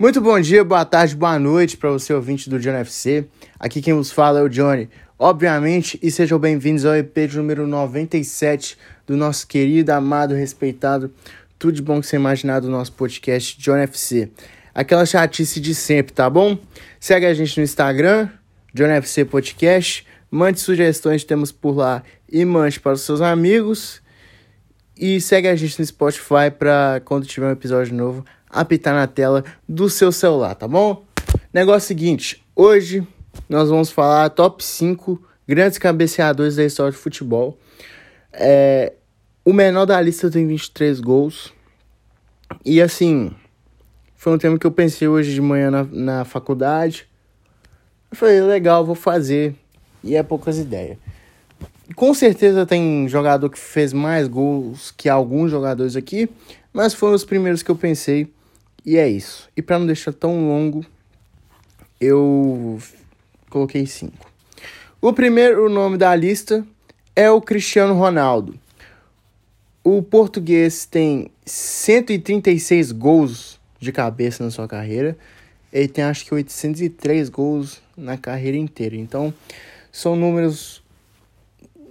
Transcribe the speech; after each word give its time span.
Muito 0.00 0.20
bom 0.20 0.38
dia, 0.38 0.62
boa 0.62 0.84
tarde, 0.84 1.16
boa 1.16 1.40
noite 1.40 1.76
para 1.76 1.90
você 1.90 2.14
ouvinte 2.14 2.48
do 2.48 2.60
John 2.60 2.70
FC. 2.70 3.26
Aqui 3.58 3.82
quem 3.82 3.94
vos 3.94 4.12
fala 4.12 4.38
é 4.38 4.42
o 4.44 4.48
Johnny. 4.48 4.88
Obviamente, 5.18 5.98
e 6.00 6.08
sejam 6.08 6.38
bem-vindos 6.38 6.84
ao 6.84 6.94
EP 6.94 7.12
de 7.28 7.36
número 7.36 7.66
97 7.66 8.78
do 9.04 9.16
nosso 9.16 9.44
querido, 9.48 9.90
amado, 9.90 10.36
respeitado, 10.36 11.12
tudo 11.58 11.74
de 11.74 11.82
bom 11.82 12.00
que 12.00 12.06
você 12.06 12.14
imaginar 12.14 12.60
do 12.60 12.70
nosso 12.70 12.92
podcast 12.92 13.58
John 13.58 13.74
FC. 13.74 14.30
Aquela 14.72 15.04
chatice 15.04 15.58
de 15.58 15.74
sempre, 15.74 16.12
tá 16.12 16.30
bom? 16.30 16.56
Segue 17.00 17.26
a 17.26 17.34
gente 17.34 17.58
no 17.58 17.64
Instagram, 17.64 18.28
John 18.72 18.86
FC 18.86 19.24
Podcast. 19.24 20.06
Mande 20.30 20.60
sugestões, 20.60 21.24
temos 21.24 21.50
por 21.50 21.76
lá 21.76 22.04
e 22.30 22.44
mande 22.44 22.78
para 22.78 22.92
os 22.92 23.00
seus 23.00 23.20
amigos. 23.20 24.00
E 24.96 25.20
segue 25.20 25.48
a 25.48 25.56
gente 25.56 25.76
no 25.76 25.84
Spotify 25.84 26.52
para 26.56 27.02
quando 27.04 27.26
tiver 27.26 27.48
um 27.48 27.52
episódio 27.52 27.92
novo 27.92 28.24
apitar 28.50 28.94
na 28.94 29.06
tela 29.06 29.44
do 29.68 29.88
seu 29.88 30.10
celular, 30.12 30.54
tá 30.54 30.66
bom? 30.66 31.04
Negócio 31.52 31.88
seguinte, 31.88 32.44
hoje 32.54 33.06
nós 33.48 33.68
vamos 33.68 33.90
falar 33.90 34.30
top 34.30 34.64
5 34.64 35.22
grandes 35.46 35.78
cabeceadores 35.78 36.56
da 36.56 36.64
história 36.64 36.92
de 36.92 36.98
futebol. 36.98 37.58
É, 38.32 38.92
o 39.44 39.52
menor 39.52 39.86
da 39.86 40.00
lista 40.00 40.30
tem 40.30 40.46
23 40.46 41.00
gols. 41.00 41.52
E 42.64 42.80
assim, 42.82 43.30
foi 44.14 44.34
um 44.34 44.38
tema 44.38 44.58
que 44.58 44.66
eu 44.66 44.70
pensei 44.70 45.08
hoje 45.08 45.32
de 45.32 45.40
manhã 45.40 45.70
na, 45.70 45.84
na 45.84 46.24
faculdade. 46.24 47.08
Eu 48.10 48.16
falei, 48.16 48.40
legal, 48.42 48.84
vou 48.84 48.94
fazer. 48.94 49.54
E 50.04 50.14
é 50.16 50.22
poucas 50.22 50.58
ideias. 50.58 50.98
Com 51.96 52.12
certeza 52.12 52.66
tem 52.66 53.08
jogador 53.08 53.48
que 53.48 53.58
fez 53.58 53.92
mais 53.92 54.28
gols 54.28 54.92
que 54.94 55.08
alguns 55.08 55.50
jogadores 55.50 55.96
aqui, 55.96 56.28
mas 56.72 56.92
foram 56.92 57.14
os 57.14 57.24
primeiros 57.24 57.62
que 57.62 57.70
eu 57.70 57.76
pensei. 57.76 58.30
E 58.88 58.96
é 58.96 59.06
isso. 59.06 59.50
E 59.54 59.60
para 59.60 59.78
não 59.78 59.84
deixar 59.84 60.14
tão 60.14 60.48
longo, 60.48 60.82
eu 62.00 62.80
coloquei 63.50 63.84
cinco. 63.84 64.32
O 64.98 65.12
primeiro 65.12 65.68
nome 65.68 65.98
da 65.98 66.16
lista 66.16 66.66
é 67.14 67.30
o 67.30 67.38
Cristiano 67.38 67.92
Ronaldo. 67.92 68.58
O 69.84 70.02
português 70.02 70.86
tem 70.86 71.30
136 71.44 72.92
gols 72.92 73.60
de 73.78 73.92
cabeça 73.92 74.42
na 74.42 74.50
sua 74.50 74.66
carreira. 74.66 75.18
Ele 75.70 75.88
tem 75.88 76.04
acho 76.04 76.24
que 76.24 76.32
803 76.32 77.28
gols 77.28 77.82
na 77.94 78.16
carreira 78.16 78.56
inteira. 78.56 78.96
Então, 78.96 79.34
são 79.92 80.16
números 80.16 80.82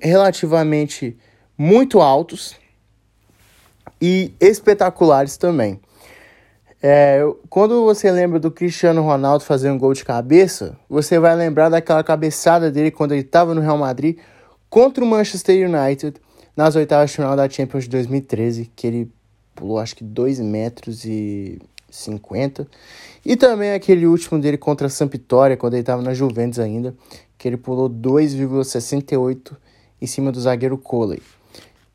relativamente 0.00 1.16
muito 1.58 2.00
altos 2.00 2.54
e 4.00 4.32
espetaculares 4.38 5.36
também. 5.36 5.80
É, 6.86 7.22
quando 7.48 7.82
você 7.82 8.12
lembra 8.12 8.38
do 8.38 8.50
Cristiano 8.50 9.00
Ronaldo 9.00 9.42
fazendo 9.42 9.76
um 9.76 9.78
gol 9.78 9.94
de 9.94 10.04
cabeça, 10.04 10.76
você 10.86 11.18
vai 11.18 11.34
lembrar 11.34 11.70
daquela 11.70 12.04
cabeçada 12.04 12.70
dele 12.70 12.90
quando 12.90 13.12
ele 13.12 13.22
estava 13.22 13.54
no 13.54 13.62
Real 13.62 13.78
Madrid 13.78 14.18
contra 14.68 15.02
o 15.02 15.06
Manchester 15.06 15.66
United 15.66 16.20
nas 16.54 16.76
oitavas 16.76 17.08
de 17.08 17.16
final 17.16 17.34
da 17.34 17.48
Champions 17.48 17.84
de 17.84 17.88
2013, 17.88 18.70
que 18.76 18.86
ele 18.86 19.10
pulou 19.54 19.78
acho 19.78 19.96
que 19.96 20.04
2 20.04 20.40
metros 20.40 21.06
e 21.06 21.58
50. 21.90 22.68
E 23.24 23.34
também 23.34 23.72
aquele 23.72 24.06
último 24.06 24.38
dele 24.38 24.58
contra 24.58 24.86
a 24.86 24.90
Sampdoria, 24.90 25.56
quando 25.56 25.72
ele 25.72 25.80
estava 25.80 26.02
na 26.02 26.12
Juventus 26.12 26.58
ainda, 26.58 26.94
que 27.38 27.48
ele 27.48 27.56
pulou 27.56 27.88
2,68 27.88 29.52
em 30.02 30.06
cima 30.06 30.30
do 30.30 30.38
zagueiro 30.38 30.76
Coley. 30.76 31.22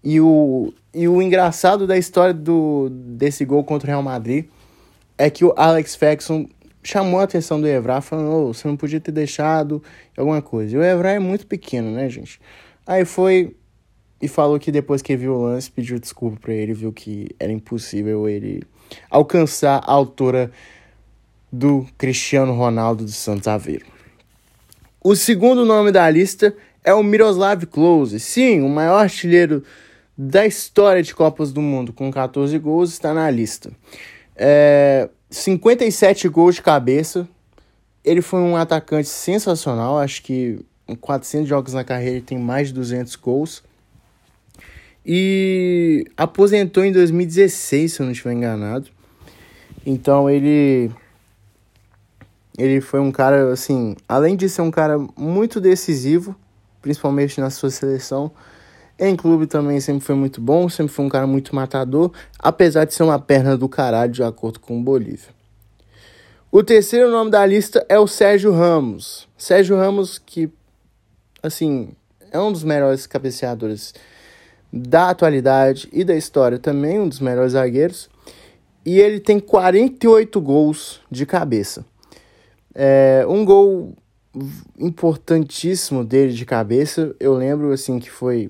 E 0.03 0.19
o, 0.19 0.73
e 0.91 1.07
o 1.07 1.21
engraçado 1.21 1.85
da 1.85 1.95
história 1.95 2.33
do, 2.33 2.89
desse 2.89 3.45
gol 3.45 3.63
contra 3.63 3.85
o 3.85 3.91
Real 3.91 4.01
Madrid 4.01 4.45
é 5.19 5.29
que 5.29 5.43
o 5.43 5.53
Alex 5.57 5.95
Ferguson 5.95 6.47
chamou 6.81 7.19
a 7.19 7.23
atenção 7.23 7.59
do 7.59 7.67
Evra, 7.67 7.99
falando: 7.99 8.31
oh, 8.31 8.53
você 8.53 8.67
não 8.67 8.77
podia 8.77 9.01
ter 9.01 9.11
deixado 9.11 9.83
alguma 10.17 10.41
coisa. 10.41 10.73
E 10.73 10.79
o 10.79 10.81
Evra 10.83 11.11
é 11.11 11.19
muito 11.19 11.45
pequeno, 11.45 11.91
né, 11.91 12.09
gente? 12.09 12.39
Aí 12.87 13.03
foi 13.03 13.53
e 14.21 14.27
falou 14.27 14.57
que 14.59 14.71
depois 14.71 15.01
que 15.01 15.15
viu 15.15 15.35
o 15.35 15.43
lance, 15.43 15.69
pediu 15.69 15.99
desculpa 15.99 16.37
para 16.39 16.53
ele, 16.53 16.73
viu 16.73 16.91
que 16.91 17.29
era 17.37 17.51
impossível 17.51 18.27
ele 18.27 18.63
alcançar 19.09 19.81
a 19.85 19.91
altura 19.91 20.51
do 21.51 21.85
Cristiano 21.97 22.53
Ronaldo 22.53 23.03
dos 23.03 23.15
Santos 23.15 23.47
Aveiro. 23.47 23.85
O 25.01 25.15
segundo 25.15 25.65
nome 25.65 25.91
da 25.91 26.09
lista 26.09 26.55
é 26.83 26.93
o 26.93 27.03
Miroslav 27.03 27.65
Klose. 27.65 28.19
Sim, 28.19 28.61
o 28.61 28.69
maior 28.69 28.99
artilheiro 28.99 29.63
da 30.17 30.45
história 30.45 31.01
de 31.01 31.15
Copas 31.15 31.53
do 31.53 31.61
Mundo, 31.61 31.93
com 31.93 32.11
14 32.11 32.57
gols, 32.59 32.91
está 32.91 33.13
na 33.13 33.29
lista. 33.29 33.71
É, 34.41 35.09
57 35.29 36.29
gols 36.29 36.55
de 36.55 36.61
cabeça. 36.61 37.27
Ele 38.03 38.21
foi 38.21 38.39
um 38.39 38.55
atacante 38.55 39.09
sensacional. 39.09 39.99
Acho 39.99 40.23
que 40.23 40.65
em 40.87 40.95
400 40.95 41.47
jogos 41.47 41.73
na 41.73 41.83
carreira 41.83 42.15
ele 42.15 42.25
tem 42.25 42.39
mais 42.39 42.69
de 42.69 42.73
200 42.73 43.15
gols. 43.17 43.61
E 45.05 46.05
aposentou 46.15 46.85
em 46.85 46.91
2016, 46.91 47.93
se 47.93 48.01
eu 48.01 48.05
não 48.05 48.13
estiver 48.13 48.33
enganado. 48.33 48.89
Então 49.85 50.29
ele 50.29 50.89
ele 52.57 52.81
foi 52.81 52.99
um 52.99 53.11
cara 53.11 53.53
assim, 53.53 53.95
além 54.07 54.35
de 54.35 54.49
ser 54.49 54.61
um 54.61 54.71
cara 54.71 54.97
muito 55.17 55.61
decisivo, 55.61 56.35
principalmente 56.81 57.39
na 57.39 57.49
sua 57.49 57.69
seleção, 57.69 58.31
em 58.99 59.15
clube 59.15 59.47
também 59.47 59.79
sempre 59.79 60.03
foi 60.03 60.15
muito 60.15 60.41
bom, 60.41 60.67
sempre 60.67 60.93
foi 60.93 61.05
um 61.05 61.09
cara 61.09 61.25
muito 61.25 61.55
matador, 61.55 62.11
apesar 62.37 62.85
de 62.85 62.93
ser 62.93 63.03
uma 63.03 63.17
perna 63.17 63.57
do 63.57 63.69
caralho, 63.69 64.11
de 64.11 64.21
acordo 64.21 64.59
com 64.59 64.77
o 64.77 64.83
Bolívia. 64.83 65.29
O 66.51 66.63
terceiro 66.63 67.09
nome 67.09 67.31
da 67.31 67.45
lista 67.45 67.85
é 67.87 67.97
o 67.97 68.07
Sérgio 68.07 68.51
Ramos. 68.51 69.27
Sérgio 69.37 69.77
Ramos, 69.77 70.17
que, 70.17 70.49
assim, 71.41 71.89
é 72.31 72.39
um 72.39 72.51
dos 72.51 72.63
melhores 72.63 73.07
cabeceadores 73.07 73.93
da 74.71 75.11
atualidade 75.11 75.87
e 75.93 76.03
da 76.03 76.15
história, 76.15 76.59
também 76.59 76.99
um 76.99 77.07
dos 77.07 77.19
melhores 77.19 77.53
zagueiros. 77.53 78.09
E 78.85 78.99
ele 78.99 79.19
tem 79.19 79.39
48 79.39 80.41
gols 80.41 81.01
de 81.09 81.25
cabeça. 81.25 81.85
É, 82.73 83.25
um 83.27 83.45
gol 83.45 83.93
importantíssimo 84.77 86.03
dele 86.03 86.33
de 86.33 86.45
cabeça, 86.45 87.15
eu 87.19 87.33
lembro 87.33 87.71
assim 87.71 87.99
que 87.99 88.09
foi 88.09 88.49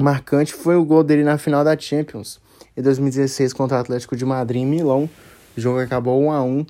marcante 0.00 0.52
foi 0.52 0.76
o 0.76 0.84
gol 0.84 1.02
dele 1.02 1.22
na 1.22 1.38
final 1.38 1.64
da 1.64 1.78
Champions 1.78 2.40
em 2.76 2.82
2016 2.82 3.52
contra 3.52 3.78
o 3.78 3.80
Atlético 3.80 4.16
de 4.16 4.24
Madrid 4.24 4.62
em 4.62 4.66
Milão. 4.66 5.08
O 5.56 5.60
jogo 5.60 5.80
acabou 5.80 6.20
1 6.22 6.32
a 6.32 6.42
1 6.42 6.66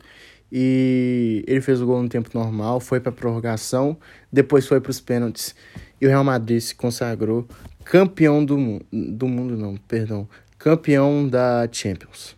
e 0.53 1.45
ele 1.47 1.61
fez 1.61 1.81
o 1.81 1.87
gol 1.87 2.03
no 2.03 2.09
tempo 2.09 2.31
normal, 2.35 2.81
foi 2.81 2.99
para 2.99 3.13
prorrogação, 3.13 3.97
depois 4.33 4.67
foi 4.67 4.81
para 4.81 4.91
os 4.91 5.01
pênaltis 5.01 5.55
e 6.01 6.07
o 6.07 6.09
Real 6.09 6.25
Madrid 6.25 6.61
se 6.61 6.75
consagrou 6.75 7.47
campeão 7.85 8.45
do 8.45 8.59
mundo, 8.59 8.85
do 8.93 9.29
mundo 9.29 9.57
não, 9.57 9.77
perdão, 9.77 10.29
campeão 10.59 11.29
da 11.29 11.69
Champions. 11.71 12.37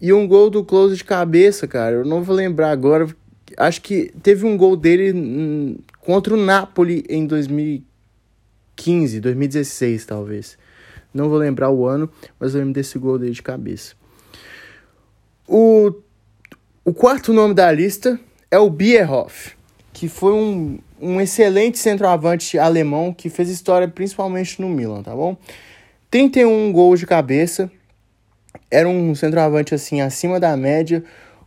E 0.00 0.12
um 0.12 0.26
gol 0.28 0.50
do 0.50 0.62
Close 0.64 0.96
de 0.96 1.04
cabeça, 1.04 1.66
cara, 1.66 1.96
eu 1.96 2.04
não 2.04 2.22
vou 2.22 2.36
lembrar 2.36 2.70
agora, 2.70 3.08
acho 3.56 3.80
que 3.80 4.12
teve 4.22 4.44
um 4.44 4.56
gol 4.56 4.76
dele 4.76 5.82
contra 6.00 6.34
o 6.34 6.36
Napoli 6.36 7.04
em 7.08 7.26
2015 7.26 7.87
2015, 8.78 9.20
2016 9.20 10.06
talvez. 10.06 10.58
Não 11.12 11.28
vou 11.28 11.38
lembrar 11.38 11.70
o 11.70 11.86
ano, 11.86 12.08
mas 12.38 12.54
eu 12.54 12.60
lembro 12.60 12.74
desse 12.74 12.98
gol 12.98 13.18
dele 13.18 13.32
de 13.32 13.42
cabeça. 13.42 13.94
O, 15.46 15.92
o 16.84 16.94
quarto 16.94 17.32
nome 17.32 17.54
da 17.54 17.70
lista 17.72 18.18
é 18.50 18.58
o 18.58 18.70
Bierhoff, 18.70 19.56
que 19.92 20.08
foi 20.08 20.32
um, 20.32 20.78
um 21.00 21.20
excelente 21.20 21.78
centroavante 21.78 22.58
alemão 22.58 23.12
que 23.12 23.28
fez 23.28 23.48
história 23.48 23.88
principalmente 23.88 24.60
no 24.60 24.68
Milan, 24.68 25.02
tá 25.02 25.14
bom? 25.14 25.36
31 26.10 26.72
gols 26.72 27.00
de 27.00 27.06
cabeça, 27.06 27.70
era 28.70 28.88
um 28.88 29.14
centroavante 29.14 29.74
assim 29.74 30.00
acima 30.00 30.38
da 30.38 30.56
média. 30.56 31.02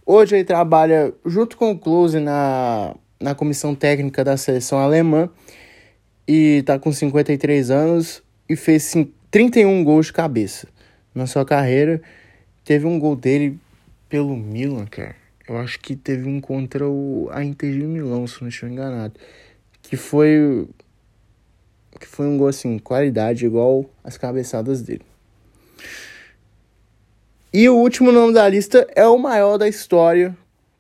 Hoje 0.06 0.36
ele 0.36 0.44
trabalha 0.44 1.14
junto 1.26 1.56
com 1.56 1.72
o 1.72 1.78
Klose 1.78 2.20
na, 2.20 2.96
na 3.20 3.36
comissão 3.36 3.74
técnica 3.76 4.24
da 4.24 4.38
seleção 4.38 4.80
alemã 4.80 5.30
e 6.28 6.64
tá 6.64 6.80
com 6.80 6.92
53 6.92 7.72
anos 7.72 8.24
e 8.48 8.56
fez 8.56 8.94
31 9.30 9.84
gols 9.84 10.08
de 10.08 10.14
cabeça 10.14 10.68
na 11.14 11.26
sua 11.28 11.46
carreira. 11.46 12.02
Teve 12.64 12.86
um 12.86 13.00
gol 13.00 13.16
dele 13.16 13.60
pelo 14.08 14.36
Milan, 14.36 14.86
cara. 14.86 15.16
Eu 15.48 15.58
acho 15.58 15.80
que 15.80 15.96
teve 15.96 16.28
um 16.30 16.40
contra 16.40 16.88
o, 16.88 17.30
a 17.32 17.44
Inter 17.44 17.72
de 17.72 17.80
Milão, 17.80 18.28
se 18.28 18.42
não 18.42 18.50
estou 18.50 18.70
enganado. 18.70 19.14
Que 19.82 19.98
foi. 19.98 20.68
Que 22.00 22.08
foi 22.08 22.26
um 22.26 22.38
gol 22.38 22.48
assim, 22.48 22.80
qualidade, 22.80 23.46
igual 23.46 23.90
as 24.04 24.18
cabeçadas 24.18 24.82
dele. 24.82 25.06
E 27.54 27.68
o 27.68 27.76
último 27.76 28.12
nome 28.12 28.34
da 28.34 28.48
lista 28.48 28.88
é 28.96 29.06
o 29.06 29.18
maior 29.18 29.58
da 29.58 29.68
história, 29.68 30.36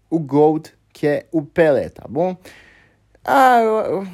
o 0.09 0.17
Gold, 0.17 0.73
que 0.93 1.05
é 1.05 1.25
o 1.31 1.41
Pelé, 1.41 1.89
tá 1.89 2.05
bom? 2.07 2.37
Ah, 3.25 3.59
eu, 3.59 4.07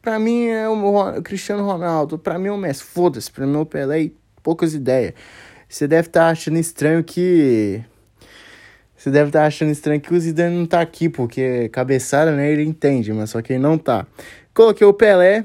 Pra 0.00 0.18
mim 0.18 0.46
é 0.46 0.68
o 0.68 1.22
Cristiano 1.22 1.64
Ronaldo, 1.64 2.18
pra 2.18 2.38
mim 2.38 2.48
é 2.48 2.52
o 2.52 2.56
Messi. 2.56 2.82
Foda-se, 2.82 3.30
pra 3.30 3.46
mim 3.46 3.56
é 3.56 3.58
o 3.58 3.66
Pelé 3.66 4.10
poucas 4.42 4.74
ideias. 4.74 5.12
Você 5.68 5.88
deve 5.88 6.08
estar 6.08 6.26
tá 6.26 6.30
achando 6.30 6.58
estranho 6.58 7.02
que. 7.02 7.82
Você 8.96 9.10
deve 9.10 9.28
estar 9.28 9.40
tá 9.40 9.46
achando 9.46 9.72
estranho 9.72 10.00
que 10.00 10.14
o 10.14 10.18
Zidane 10.18 10.56
não 10.56 10.66
tá 10.66 10.80
aqui, 10.80 11.08
porque 11.08 11.68
cabeçada, 11.68 12.32
né, 12.32 12.50
ele 12.50 12.62
entende, 12.62 13.12
mas 13.12 13.30
só 13.30 13.42
que 13.42 13.52
ele 13.52 13.62
não 13.62 13.76
tá. 13.76 14.06
Coloquei 14.54 14.86
o 14.86 14.94
Pelé, 14.94 15.44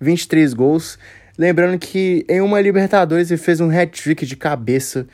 23 0.00 0.52
gols. 0.52 0.98
Lembrando 1.38 1.78
que 1.78 2.26
em 2.28 2.40
uma 2.40 2.60
Libertadores 2.60 3.30
ele 3.30 3.40
fez 3.40 3.60
um 3.60 3.70
hat-trick 3.70 4.26
de 4.26 4.36
cabeça 4.36 5.06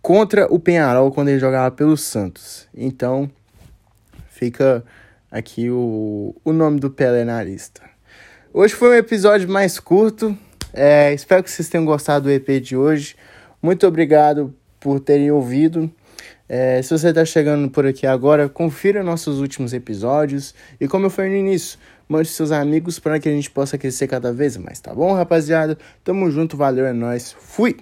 contra 0.00 0.46
o 0.52 0.60
Penharol 0.60 1.10
quando 1.10 1.30
ele 1.30 1.40
jogava 1.40 1.74
pelo 1.74 1.96
Santos. 1.96 2.68
Então, 2.72 3.28
fica 4.30 4.84
aqui 5.30 5.68
o, 5.68 6.36
o 6.44 6.52
nome 6.52 6.78
do 6.78 6.90
Pelé 6.90 7.24
na 7.24 7.42
lista. 7.42 7.95
Hoje 8.58 8.74
foi 8.74 8.88
um 8.88 8.94
episódio 8.94 9.46
mais 9.50 9.78
curto. 9.78 10.34
É, 10.72 11.12
espero 11.12 11.44
que 11.44 11.50
vocês 11.50 11.68
tenham 11.68 11.84
gostado 11.84 12.22
do 12.24 12.30
EP 12.30 12.58
de 12.58 12.74
hoje. 12.74 13.14
Muito 13.60 13.86
obrigado 13.86 14.54
por 14.80 14.98
terem 14.98 15.30
ouvido. 15.30 15.92
É, 16.48 16.80
se 16.80 16.88
você 16.88 17.10
está 17.10 17.22
chegando 17.22 17.68
por 17.68 17.84
aqui 17.84 18.06
agora, 18.06 18.48
confira 18.48 19.02
nossos 19.02 19.40
últimos 19.40 19.74
episódios. 19.74 20.54
E 20.80 20.88
como 20.88 21.04
eu 21.04 21.10
falei 21.10 21.32
no 21.32 21.36
início, 21.36 21.78
mande 22.08 22.28
seus 22.28 22.50
amigos 22.50 22.98
para 22.98 23.20
que 23.20 23.28
a 23.28 23.32
gente 23.32 23.50
possa 23.50 23.76
crescer 23.76 24.06
cada 24.06 24.32
vez 24.32 24.56
mais, 24.56 24.80
tá 24.80 24.94
bom, 24.94 25.12
rapaziada? 25.12 25.76
Tamo 26.02 26.30
junto, 26.30 26.56
valeu, 26.56 26.86
é 26.86 26.94
nóis. 26.94 27.36
Fui! 27.38 27.76